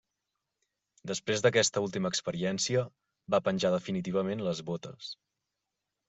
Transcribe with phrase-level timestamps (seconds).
[1.09, 2.81] Després d'aquesta última experiència,
[3.35, 5.11] va penjar definitivament les botes.